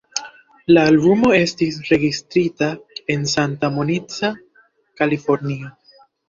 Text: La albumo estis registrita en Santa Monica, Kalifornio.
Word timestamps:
La 0.77 0.85
albumo 0.91 1.29
estis 1.39 1.77
registrita 1.89 2.69
en 3.17 3.29
Santa 3.35 3.71
Monica, 3.77 4.33
Kalifornio. 5.03 5.71